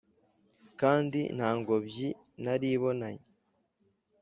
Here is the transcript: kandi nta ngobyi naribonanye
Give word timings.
kandi 0.79 1.19
nta 1.35 1.49
ngobyi 1.59 2.07
naribonanye 2.43 3.25